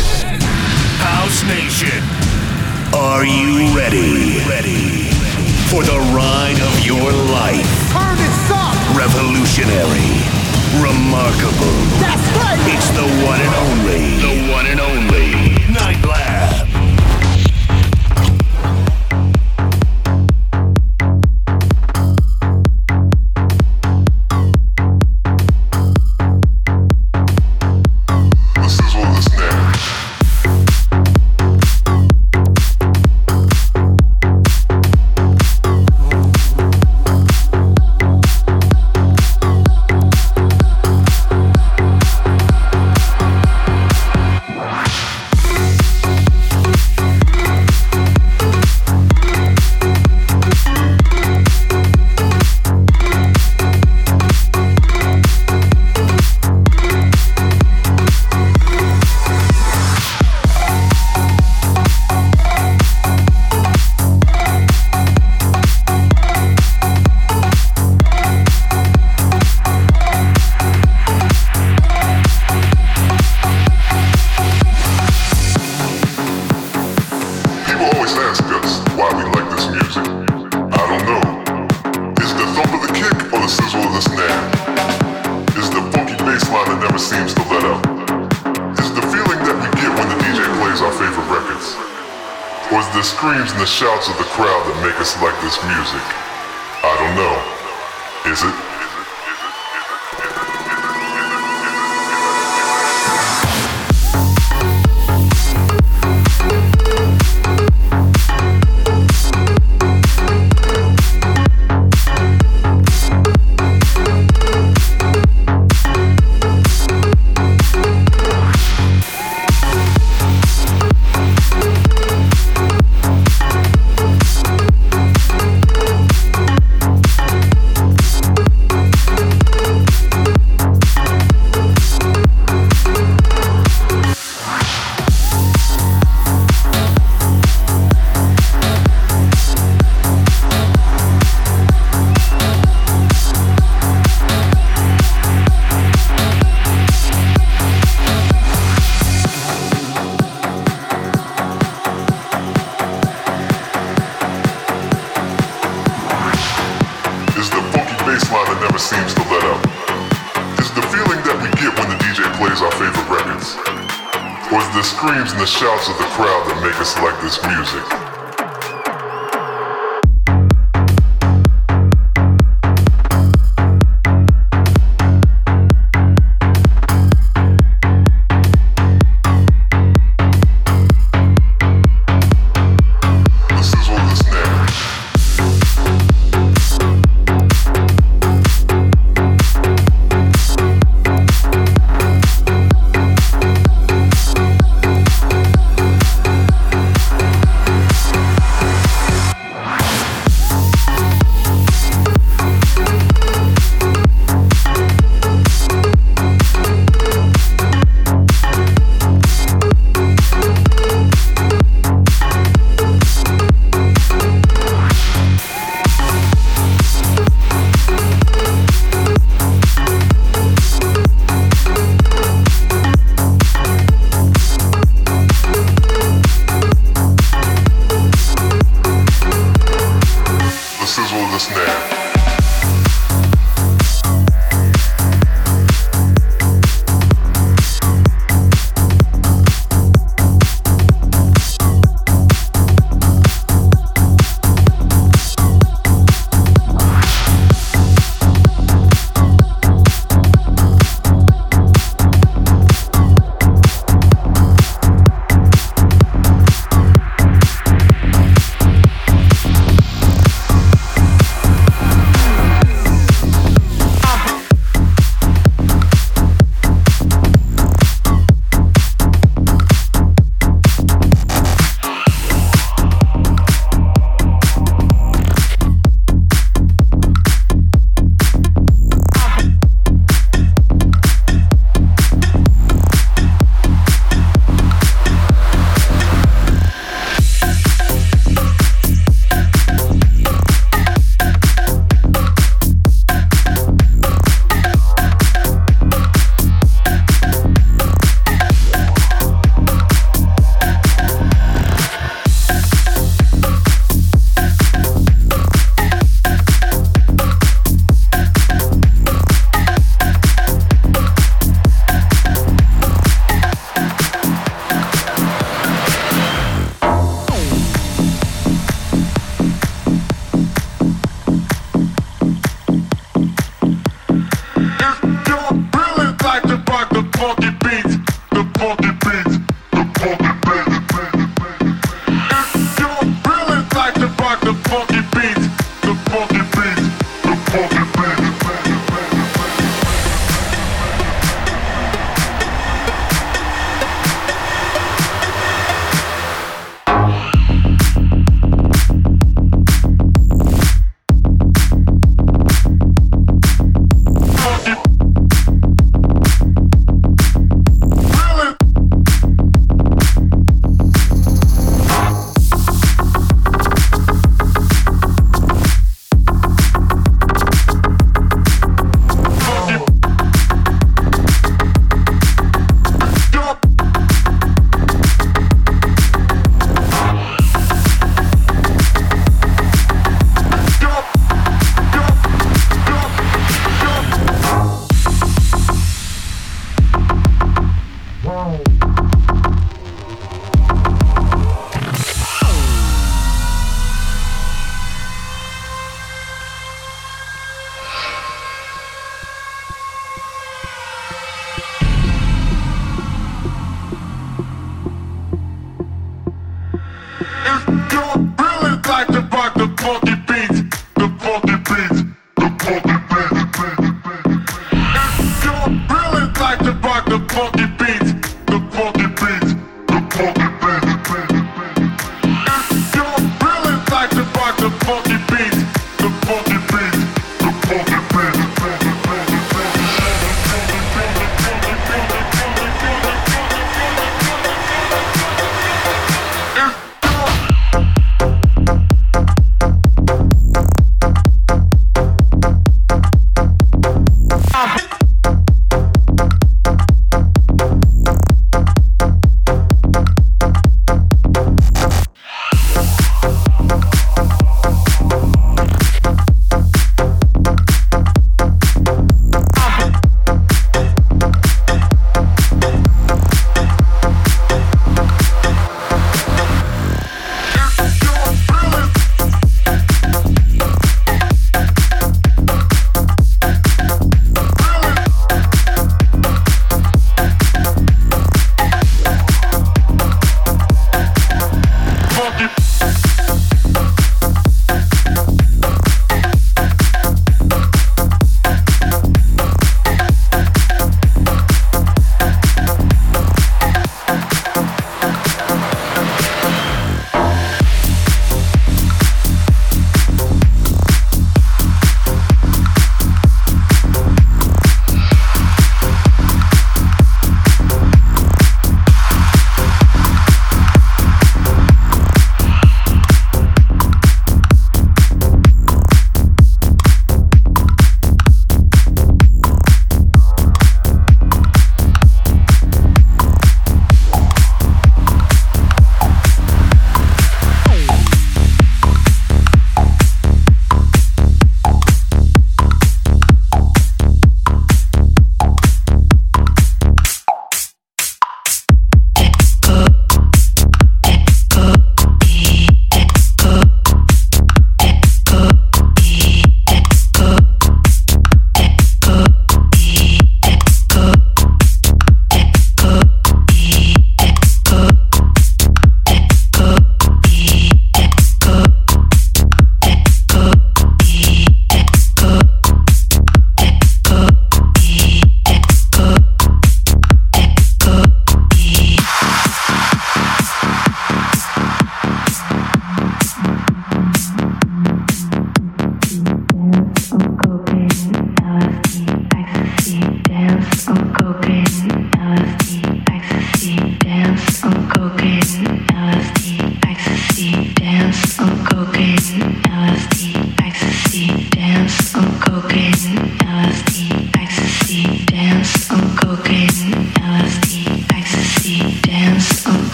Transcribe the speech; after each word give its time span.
House 0.00 1.44
Nation, 1.44 2.00
are 2.94 3.24
you 3.24 3.76
ready? 3.76 4.40
Ready 4.48 5.10
for 5.68 5.84
the 5.84 5.98
ride 6.16 6.56
of 6.56 6.86
your 6.86 7.12
life? 7.28 7.68
Turn 7.92 8.16
it 8.16 8.32
up! 8.48 8.72
Revolutionary, 8.96 10.24
remarkable. 10.80 11.76
That's 12.00 12.24
right. 12.40 12.56
It's 12.72 12.88
the 12.96 13.04
one 13.28 13.40
and 13.40 13.54
only. 13.68 14.16
The 14.24 14.52
one 14.52 14.66
and 14.66 14.80
only. 14.80 15.09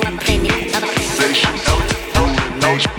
Station, 0.00 1.50
out. 1.66 2.97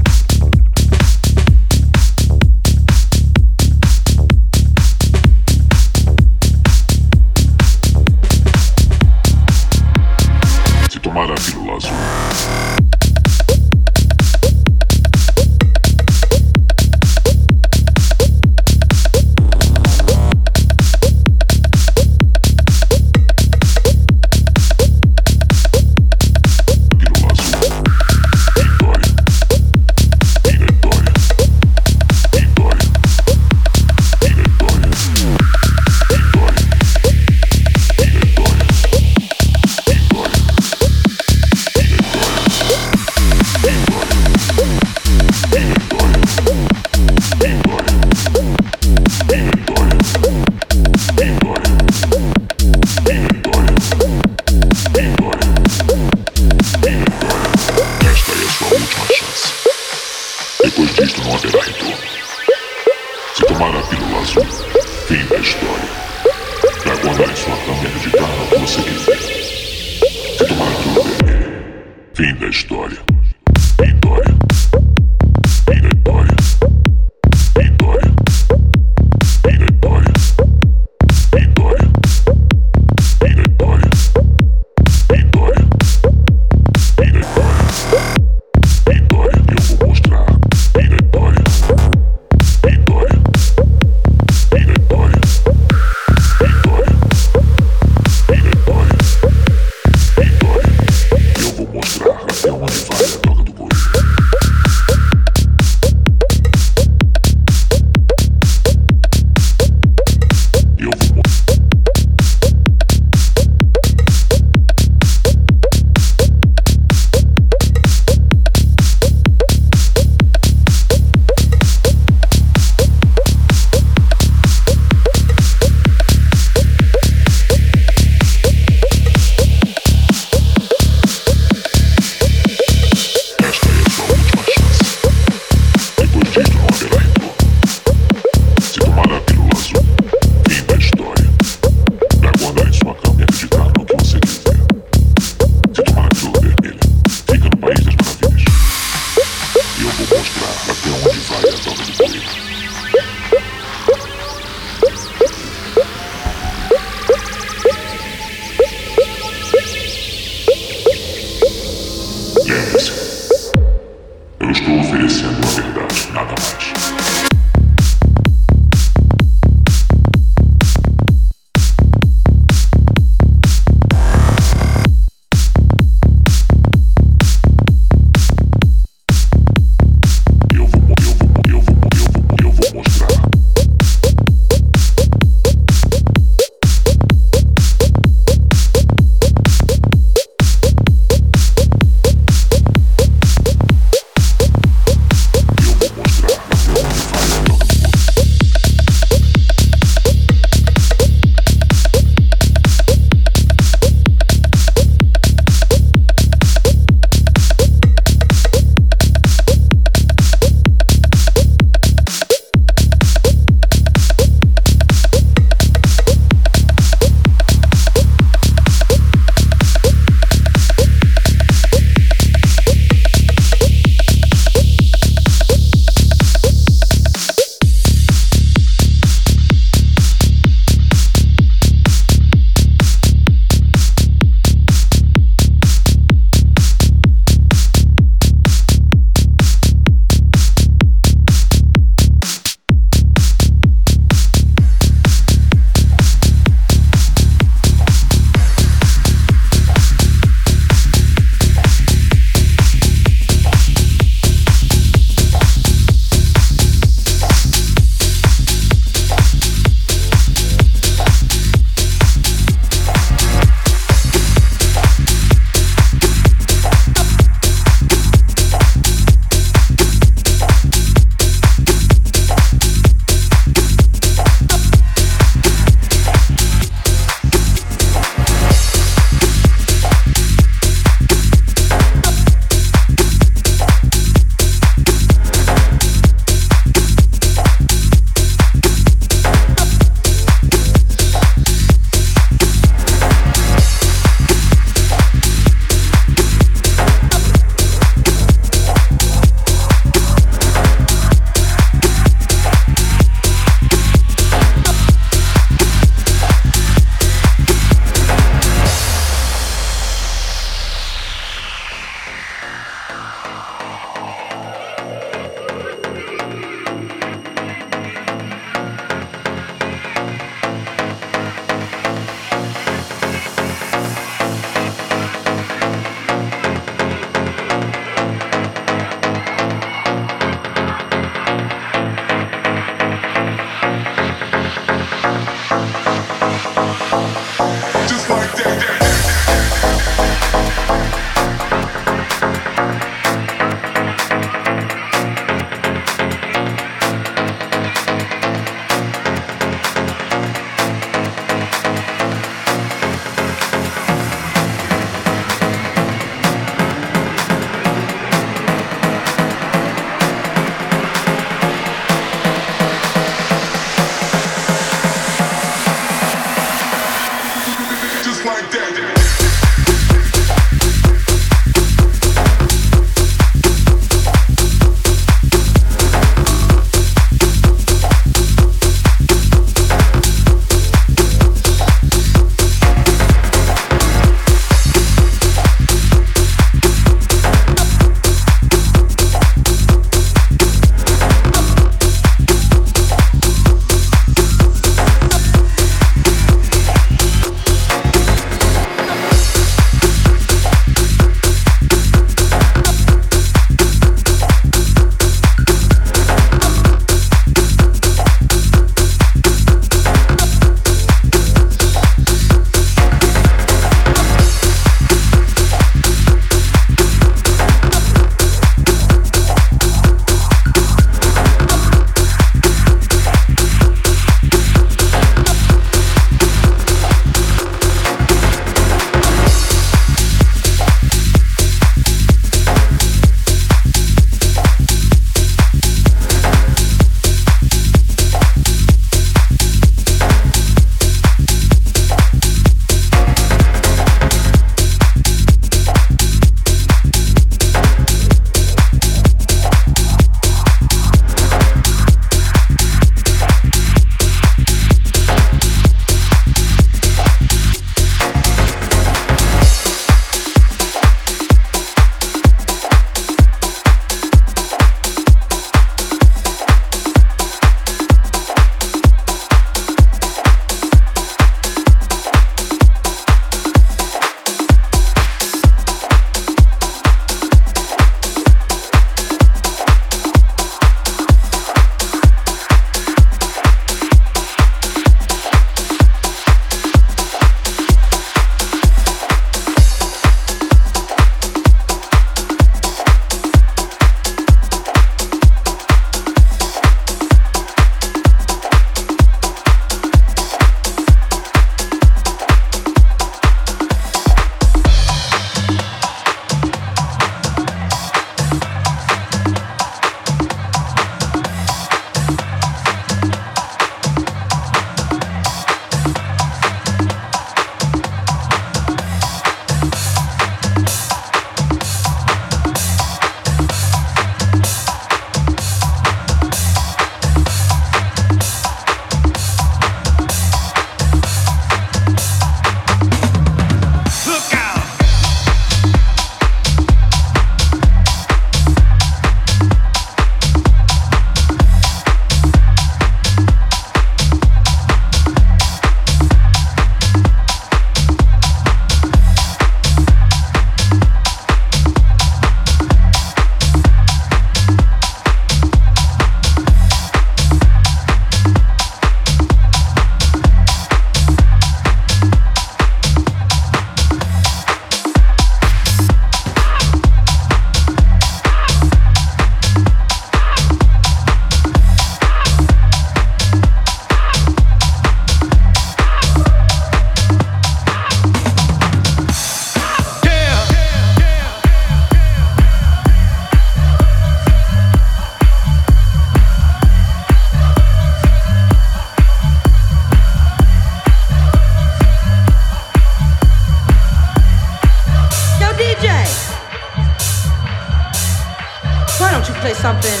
Play 599.46 599.54
something, 599.54 600.00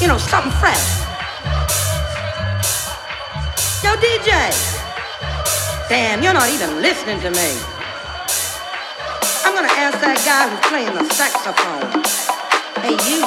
you 0.00 0.08
know, 0.08 0.18
something 0.18 0.50
fresh? 0.58 0.86
Yo, 3.84 3.94
DJ! 4.02 4.32
Damn, 5.88 6.20
you're 6.20 6.32
not 6.32 6.50
even 6.50 6.82
listening 6.82 7.20
to 7.20 7.30
me. 7.30 7.50
I'm 9.44 9.54
gonna 9.54 9.70
ask 9.70 10.00
that 10.02 10.18
guy 10.26 10.50
who's 10.50 10.66
playing 10.66 10.94
the 10.98 11.06
saxophone. 11.14 12.02
Hey, 12.82 12.98
you. 13.06 13.22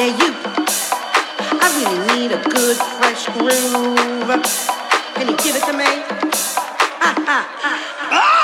Yeah, 0.00 0.16
you. 0.16 0.32
I 1.60 1.66
really 1.76 2.00
need 2.16 2.32
a 2.32 2.42
good, 2.48 2.78
fresh 2.96 3.26
groove. 3.36 4.32
Can 5.14 5.28
you 5.28 5.36
give 5.44 5.56
it 5.56 5.64
to 5.66 5.74
me? 5.74 5.84
Ha 7.04 7.14
ha 7.26 7.46
ha. 7.60 8.35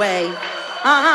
Way. 0.00 0.24
Uh 0.82 1.09